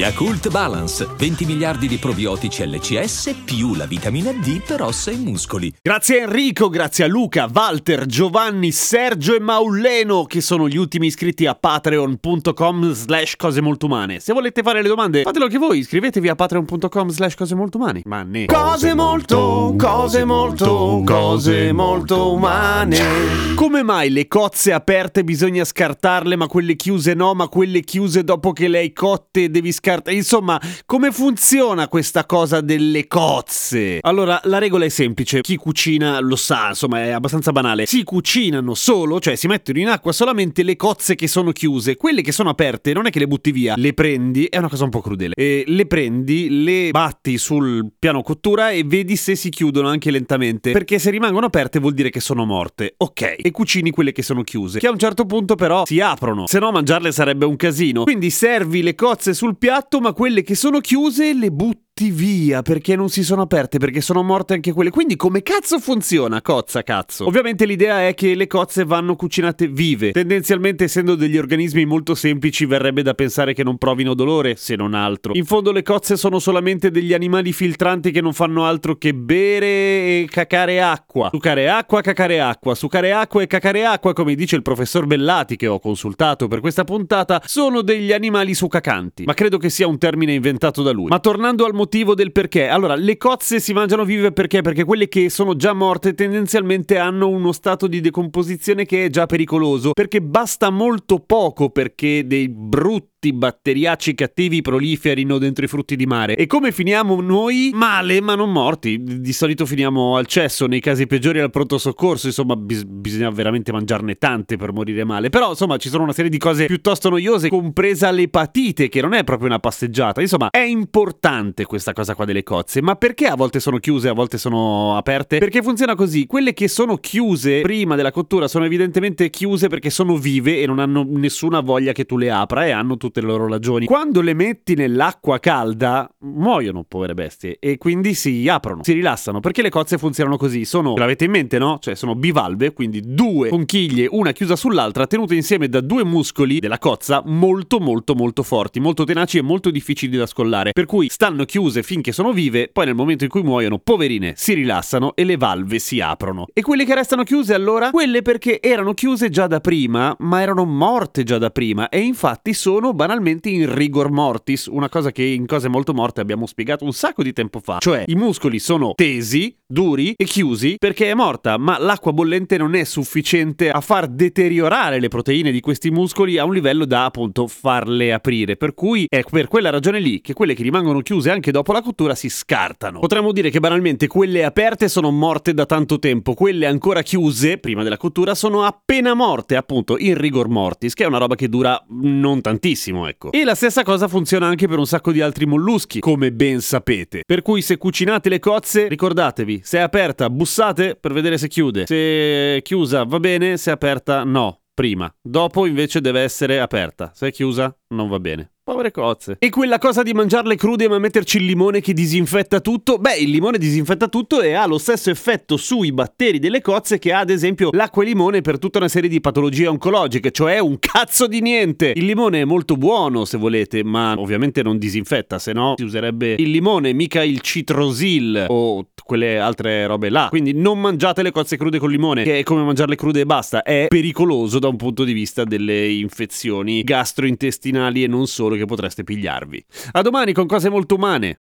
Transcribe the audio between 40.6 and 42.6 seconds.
le cozze che sono chiuse, quelle che sono